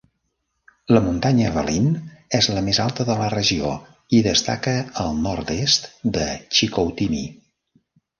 La 0.95 0.99
muntanya 1.07 1.49
Valin 1.57 1.91
és 2.37 2.47
la 2.53 2.63
més 2.69 2.79
alta 2.85 3.05
de 3.09 3.17
la 3.19 3.27
regió 3.33 3.73
i 4.21 4.23
destaca 4.29 4.73
al 5.03 5.13
nord-est 5.27 5.87
de 6.17 6.25
Chicoutimi. 6.61 7.21